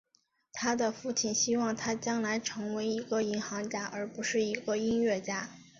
[0.51, 5.51] 他的父亲希望他将来成为一个银行家而不是一个音乐家。